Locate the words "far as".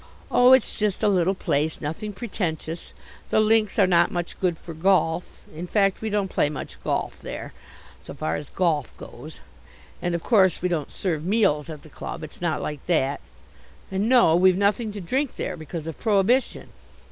8.15-8.49